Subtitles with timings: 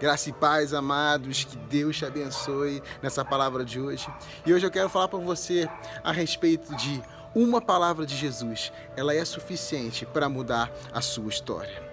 [0.00, 4.06] Graça e paz, amados, que Deus te abençoe nessa palavra de hoje.
[4.46, 5.68] E hoje eu quero falar para você
[6.04, 7.02] a respeito de
[7.34, 8.72] uma palavra de Jesus.
[8.96, 11.87] Ela é suficiente para mudar a sua história.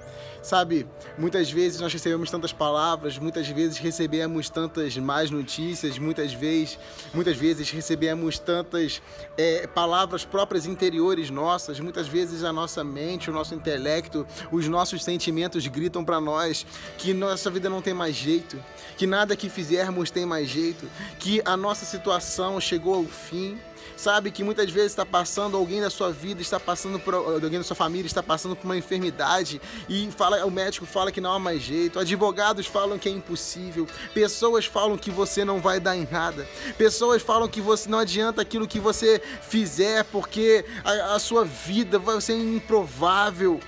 [0.45, 0.85] Sabe,
[1.17, 6.77] muitas vezes nós recebemos tantas palavras, muitas vezes recebemos tantas más notícias, muitas vezes,
[7.11, 9.01] muitas vezes recebemos tantas
[9.35, 15.03] é, palavras próprias interiores nossas, muitas vezes a nossa mente, o nosso intelecto, os nossos
[15.03, 16.63] sentimentos gritam para nós
[16.99, 18.63] que nossa vida não tem mais jeito,
[18.97, 20.87] que nada que fizermos tem mais jeito,
[21.17, 23.57] que a nossa situação chegou ao fim
[23.95, 27.63] sabe que muitas vezes está passando, alguém da sua vida está passando por alguém da
[27.63, 31.39] sua família está passando por uma enfermidade e fala, o médico fala que não há
[31.39, 36.07] mais jeito, advogados falam que é impossível, pessoas falam que você não vai dar em
[36.09, 41.45] nada, pessoas falam que você não adianta aquilo que você fizer porque a, a sua
[41.45, 43.59] vida vai ser improvável.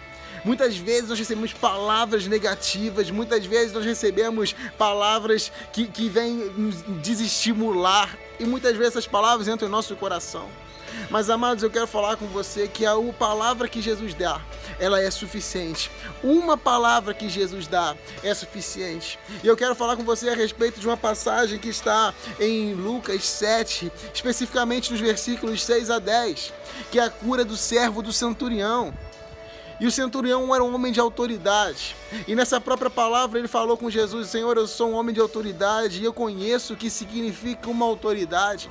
[0.44, 6.82] Muitas vezes nós recebemos palavras negativas, muitas vezes nós recebemos palavras que, que vêm nos
[7.02, 10.48] desestimular, e muitas vezes essas palavras entram em nosso coração.
[11.10, 14.42] Mas amados, eu quero falar com você que a palavra que Jesus dá,
[14.80, 15.90] ela é suficiente.
[16.24, 19.18] Uma palavra que Jesus dá é suficiente.
[19.44, 23.24] E eu quero falar com você a respeito de uma passagem que está em Lucas
[23.24, 26.54] 7, especificamente nos versículos 6 a 10,
[26.92, 28.94] que é a cura do servo do centurião.
[29.80, 31.96] E o centurião era um homem de autoridade.
[32.28, 36.02] E nessa própria palavra ele falou com Jesus: Senhor, eu sou um homem de autoridade
[36.02, 38.70] e eu conheço o que significa uma autoridade.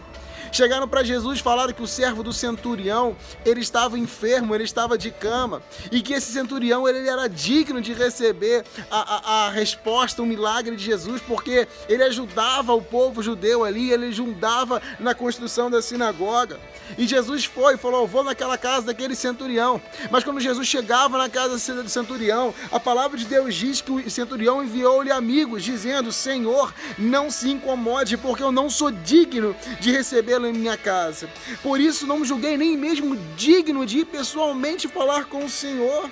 [0.53, 4.97] Chegaram para Jesus e falaram que o servo do centurião, ele estava enfermo, ele estava
[4.97, 10.23] de cama, e que esse centurião ele era digno de receber a, a, a resposta,
[10.23, 15.71] o milagre de Jesus, porque ele ajudava o povo judeu ali, ele ajudava na construção
[15.71, 16.59] da sinagoga.
[16.97, 19.81] E Jesus foi e falou: Vou naquela casa daquele centurião.
[20.11, 24.11] Mas quando Jesus chegava na casa do centurião, a palavra de Deus diz que o
[24.11, 29.91] centurião enviou-lhe amigos, dizendo: Senhor, não se incomode, porque eu não sou digno de
[30.37, 31.29] recebê-lo em minha casa.
[31.63, 36.11] Por isso não julguei nem mesmo digno de ir pessoalmente falar com o Senhor.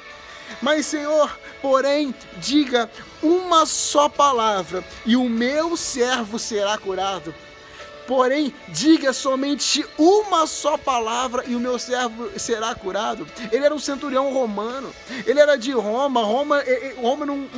[0.61, 2.91] Mas, Senhor, porém, diga
[3.23, 7.35] uma só palavra e o meu servo será curado.
[8.07, 13.27] Porém, diga somente uma só palavra e o meu servo será curado.
[13.51, 14.95] Ele era um centurião romano,
[15.27, 16.23] ele era de Roma.
[16.23, 16.63] Roma,
[17.01, 17.49] Roma não,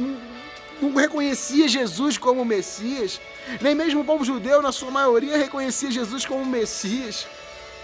[0.80, 3.20] não, reconhecia Jesus como Messias,
[3.60, 7.26] nem mesmo o povo judeu, na sua maioria, reconhecia Jesus como Messias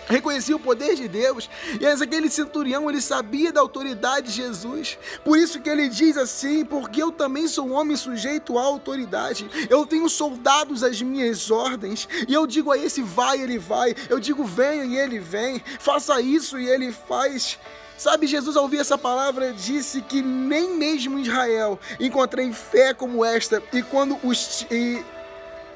[0.09, 1.49] reconhecia o poder de Deus.
[1.81, 4.99] E aquele centurião, ele sabia da autoridade de Jesus.
[5.25, 9.49] Por isso que ele diz assim: porque eu também sou um homem sujeito à autoridade.
[9.69, 12.09] Eu tenho soldados às minhas ordens.
[12.29, 13.95] E eu digo a esse vai, ele vai.
[14.09, 15.62] Eu digo venha e ele vem.
[15.79, 17.59] Faça isso e ele faz.
[17.97, 23.25] Sabe, Jesus ao ouvir essa palavra disse que nem mesmo em Israel encontrei fé como
[23.25, 23.62] esta.
[23.73, 25.05] E quando os e,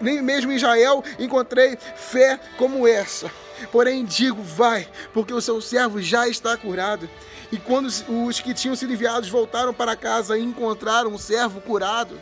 [0.00, 3.30] nem mesmo em Israel encontrei fé como essa.
[3.72, 7.08] Porém, digo, vai, porque o seu servo já está curado.
[7.50, 12.20] E quando os que tinham sido enviados voltaram para casa e encontraram o servo curado.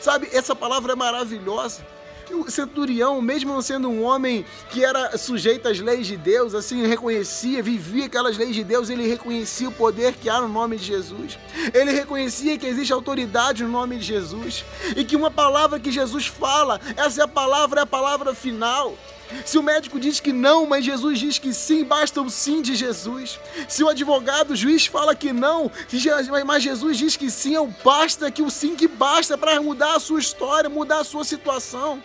[0.00, 1.86] Sabe, essa palavra é maravilhosa.
[2.32, 7.62] O centurião, mesmo sendo um homem que era sujeito às leis de Deus, assim, reconhecia,
[7.62, 11.38] vivia aquelas leis de Deus, ele reconhecia o poder que há no nome de Jesus.
[11.74, 14.64] Ele reconhecia que existe autoridade no nome de Jesus.
[14.96, 18.96] E que uma palavra que Jesus fala, essa é a palavra, é a palavra final.
[19.44, 22.74] Se o médico diz que não, mas Jesus diz que sim, basta o sim de
[22.74, 23.40] Jesus.
[23.68, 25.70] Se o advogado, o juiz fala que não,
[26.46, 29.96] mas Jesus diz que sim, é o basta, que o sim que basta para mudar
[29.96, 32.02] a sua história, mudar a sua situação.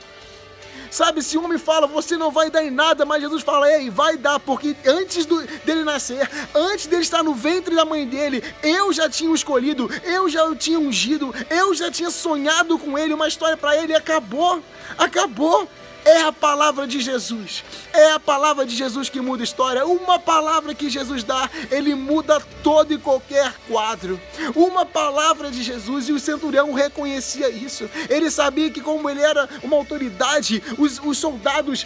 [0.89, 3.89] Sabe, se o homem fala, você não vai dar em nada, mas Jesus fala, ei,
[3.89, 8.43] vai dar, porque antes do, dele nascer, antes dele estar no ventre da mãe dele,
[8.63, 13.13] eu já tinha escolhido, eu já o tinha ungido, eu já tinha sonhado com ele,
[13.13, 14.61] uma história para ele acabou,
[14.97, 15.67] acabou.
[16.05, 17.63] É a palavra de Jesus.
[17.93, 19.85] É a palavra de Jesus que muda a história.
[19.85, 24.19] Uma palavra que Jesus dá, ele muda todo e qualquer quadro.
[24.55, 27.89] Uma palavra de Jesus e o centurião reconhecia isso.
[28.09, 31.85] Ele sabia que, como ele era uma autoridade, os, os soldados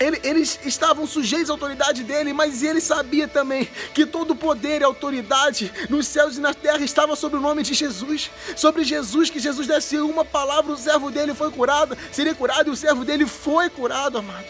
[0.00, 4.80] ele, eles estavam sujeitos à autoridade dele, mas ele sabia também que todo o poder
[4.80, 8.30] e autoridade nos céus e na terra estava sobre o nome de Jesus.
[8.56, 12.72] Sobre Jesus, que Jesus desse uma palavra, o servo dele foi curado, seria curado e
[12.72, 14.46] o servo dele foi curado, amado.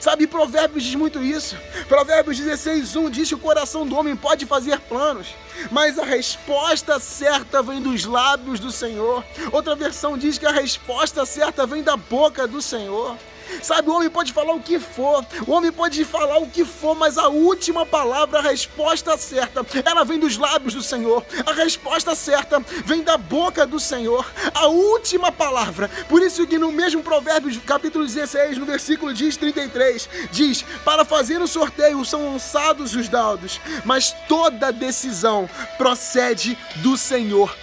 [0.00, 1.56] Sabe, Provérbios diz muito isso.
[1.88, 5.28] Provérbios 16, 1 diz que o coração do homem pode fazer planos,
[5.70, 9.24] mas a resposta certa vem dos lábios do Senhor.
[9.50, 13.16] Outra versão diz que a resposta certa vem da boca do Senhor.
[13.62, 16.94] Sabe, o homem pode falar o que for, o homem pode falar o que for,
[16.94, 21.24] mas a última palavra, a resposta certa, ela vem dos lábios do Senhor.
[21.46, 24.26] A resposta certa vem da boca do Senhor.
[24.54, 25.88] A última palavra.
[26.08, 31.40] Por isso que no mesmo Provérbios, capítulo 16, no versículo diz 33, diz: "Para fazer
[31.40, 35.48] o sorteio são lançados os dados, mas toda decisão
[35.78, 37.54] procede do Senhor."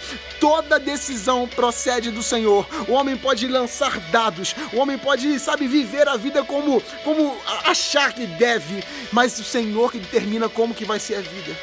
[0.42, 2.66] toda decisão procede do Senhor.
[2.88, 7.34] O homem pode lançar dados, o homem pode, sabe, viver a vida como, como
[7.64, 11.56] achar que deve, mas o Senhor que determina como que vai ser a vida.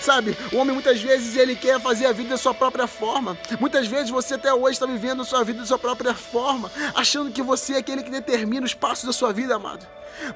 [0.00, 3.36] Sabe, o homem muitas vezes ele quer fazer a vida da sua própria forma.
[3.58, 7.32] Muitas vezes você até hoje está vivendo a sua vida da sua própria forma, achando
[7.32, 9.84] que você é aquele que determina os passos da sua vida, amado.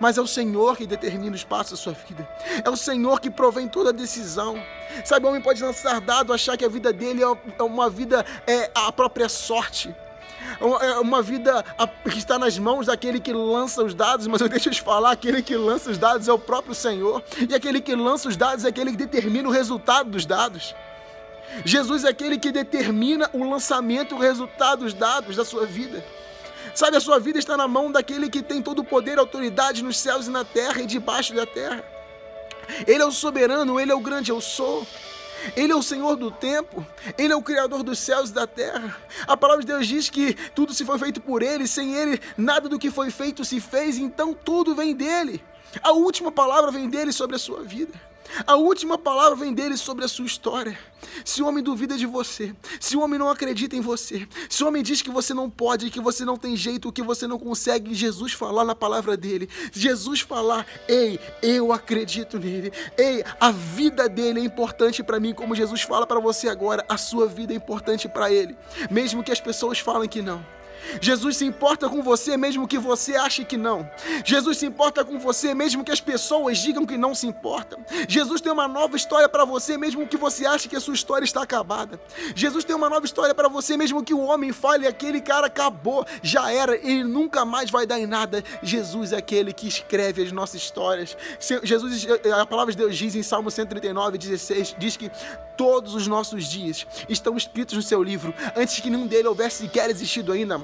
[0.00, 2.28] Mas é o Senhor que determina os passos da sua vida.
[2.64, 4.60] É o Senhor que provém toda a decisão.
[5.04, 8.26] Sabe, o homem pode lançar dado, achar que a vida dele é, é uma vida,
[8.46, 9.94] é a própria sorte.
[10.80, 11.64] É uma vida
[12.10, 15.42] que está nas mãos daquele que lança os dados, mas eu deixo te falar, aquele
[15.42, 18.68] que lança os dados é o próprio Senhor, e aquele que lança os dados é
[18.68, 20.74] aquele que determina o resultado dos dados.
[21.64, 26.02] Jesus é aquele que determina o lançamento, o resultado dos dados da sua vida.
[26.74, 29.82] Sabe, a sua vida está na mão daquele que tem todo o poder e autoridade
[29.82, 31.84] nos céus e na terra e debaixo da terra.
[32.86, 34.86] Ele é o soberano, ele é o grande eu sou.
[35.56, 36.86] Ele é o Senhor do tempo,
[37.18, 38.96] Ele é o Criador dos céus e da terra.
[39.26, 42.68] A palavra de Deus diz que tudo se foi feito por Ele, sem Ele nada
[42.68, 45.42] do que foi feito se fez, então tudo vem dele.
[45.82, 47.92] A última palavra vem dele sobre a sua vida.
[48.46, 50.78] A última palavra vem dele sobre a sua história.
[51.24, 54.68] Se o homem duvida de você, se o homem não acredita em você, se o
[54.68, 57.94] homem diz que você não pode, que você não tem jeito, que você não consegue,
[57.94, 64.40] Jesus falar na palavra dele, Jesus falar, ei, eu acredito nele, ei, a vida dele
[64.40, 68.08] é importante para mim, como Jesus fala para você agora, a sua vida é importante
[68.08, 68.56] para ele,
[68.90, 70.42] mesmo que as pessoas falem que não.
[71.00, 73.88] Jesus se importa com você mesmo que você ache que não.
[74.24, 77.84] Jesus se importa com você mesmo que as pessoas digam que não se importam.
[78.08, 81.24] Jesus tem uma nova história para você mesmo que você ache que a sua história
[81.24, 82.00] está acabada.
[82.34, 86.04] Jesus tem uma nova história para você mesmo que o homem fale aquele cara acabou,
[86.22, 88.42] já era, ele nunca mais vai dar em nada.
[88.62, 91.16] Jesus é aquele que escreve as nossas histórias.
[91.62, 92.06] Jesus,
[92.38, 95.10] a palavra de Deus diz em Salmo 139, 16, diz que
[95.56, 99.90] todos os nossos dias estão escritos no seu livro antes que nenhum dele houvesse sequer
[99.90, 100.58] existido ainda,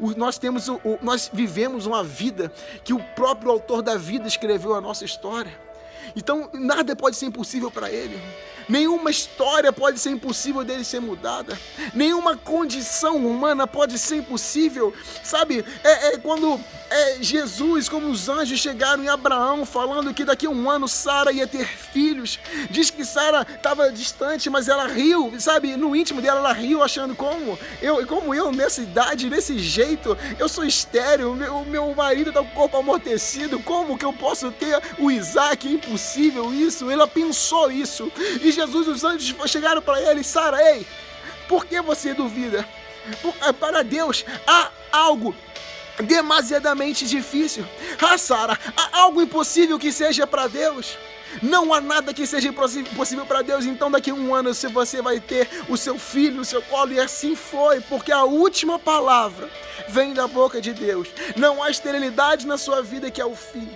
[0.00, 2.52] O, nós temos, o, nós vivemos uma vida
[2.84, 5.67] que o próprio autor da vida escreveu a nossa história.
[6.16, 8.20] Então nada pode ser impossível para ele.
[8.68, 11.58] Nenhuma história pode ser impossível dele ser mudada.
[11.94, 14.92] Nenhuma condição humana pode ser impossível.
[15.24, 16.60] Sabe, é, é quando
[16.90, 21.32] é, Jesus, como os anjos chegaram em Abraão, falando que daqui a um ano Sara
[21.32, 22.38] ia ter filhos.
[22.70, 25.76] Diz que Sara estava distante, mas ela riu, sabe?
[25.76, 30.48] No íntimo dela, ela riu, achando como eu, como eu nessa idade, desse jeito, eu
[30.48, 34.80] sou estéreo, meu, meu marido está com o corpo amortecido, como que eu posso ter
[34.98, 35.66] o Isaac?
[35.66, 35.97] É impossível
[36.52, 36.90] isso.
[36.90, 38.10] Ela pensou isso.
[38.40, 40.86] E Jesus, os anjos chegaram para ele, Sara, ei,
[41.48, 42.66] por que você duvida?
[43.40, 45.34] Eh, para Deus há algo
[46.02, 47.66] demasiadamente difícil.
[48.00, 50.96] Ah, Sara, há algo impossível que seja para Deus.
[51.42, 53.66] Não há nada que seja impossível para Deus.
[53.66, 56.92] Então, daqui a um ano, se você vai ter o seu filho no seu colo,
[56.92, 59.50] e assim foi, porque a última palavra
[59.88, 61.08] vem da boca de Deus.
[61.36, 63.68] Não há esterilidade na sua vida que é o fim.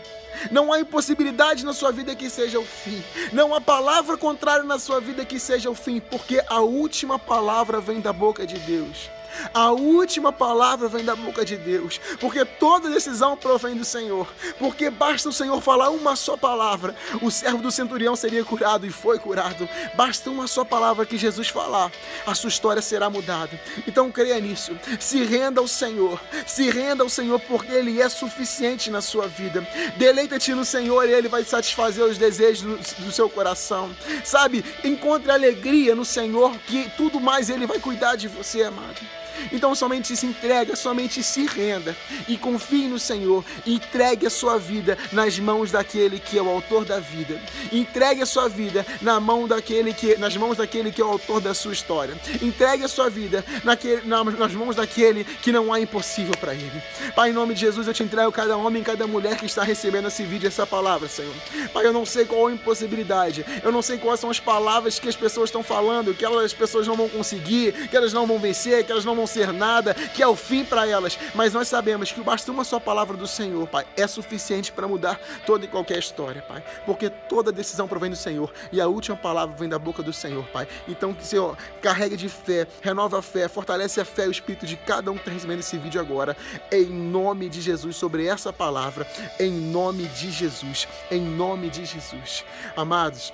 [0.51, 3.03] Não há impossibilidade na sua vida que seja o fim.
[3.33, 7.81] Não há palavra contrária na sua vida que seja o fim, porque a última palavra
[7.81, 9.11] vem da boca de Deus.
[9.55, 14.29] A última palavra vem da boca de Deus, porque toda decisão provém do Senhor.
[14.59, 18.91] Porque basta o Senhor falar uma só palavra, o servo do centurião seria curado e
[18.91, 19.69] foi curado.
[19.95, 21.91] Basta uma só palavra que Jesus falar,
[22.27, 23.59] a sua história será mudada.
[23.87, 24.79] Então creia nisso.
[25.01, 26.21] Se renda ao Senhor.
[26.47, 29.67] Se renda ao Senhor porque ele é suficiente na sua vida.
[29.97, 33.95] Deleita-te no Senhor e ele vai satisfazer os desejos do, do seu coração.
[34.25, 34.65] Sabe?
[34.85, 39.22] Encontre alegria no Senhor que tudo mais ele vai cuidar de você, amado.
[39.53, 41.97] Então somente se entrega, somente se renda
[42.29, 43.45] e confie no Senhor.
[43.67, 47.41] Entregue a sua vida nas mãos daquele que é o autor da vida.
[47.73, 51.41] Entregue a sua vida na mão daquele que, nas mãos daquele que é o autor
[51.41, 52.15] da sua história.
[52.41, 56.83] Entregue a sua vida naquele, nas mãos daquele que não há impossível para ele.
[57.15, 60.09] Pai, em nome de Jesus, eu te entrego cada homem cada mulher que está recebendo
[60.09, 61.35] esse vídeo, essa palavra, Senhor.
[61.73, 65.09] Pai, eu não sei qual a impossibilidade, eu não sei quais são as palavras que
[65.09, 68.39] as pessoas estão falando, que elas, as pessoas não vão conseguir, que elas não vão
[68.39, 71.53] vencer, que elas não vão vão ser nada, que é o fim para elas, mas
[71.53, 75.65] nós sabemos que basta uma só palavra do Senhor, Pai, é suficiente para mudar toda
[75.65, 79.69] e qualquer história, Pai, porque toda decisão provém do Senhor e a última palavra vem
[79.69, 80.67] da boca do Senhor, Pai.
[80.89, 84.67] Então, que Senhor carregue de fé, renova a fé, fortalece a fé e o espírito
[84.67, 86.37] de cada um que está recebendo esse vídeo agora,
[86.73, 89.07] em nome de Jesus, sobre essa palavra,
[89.39, 92.45] em nome de Jesus, em nome de Jesus.
[92.77, 93.33] Amados,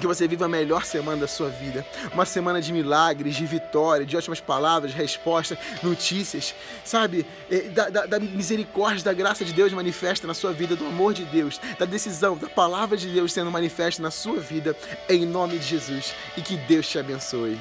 [0.00, 1.84] que você viva a melhor semana da sua vida.
[2.12, 7.26] Uma semana de milagres, de vitória, de ótimas palavras, respostas, notícias, sabe?
[7.74, 11.24] Da, da, da, misericórdia, da graça de Deus manifesta na sua vida, do amor de
[11.24, 14.76] Deus, da decisão, da palavra de Deus sendo manifesta na sua vida,
[15.08, 16.14] em nome de Jesus.
[16.36, 17.58] E que Deus te abençoe.